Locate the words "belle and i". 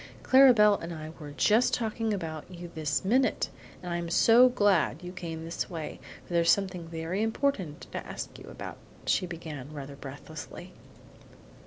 0.51-1.09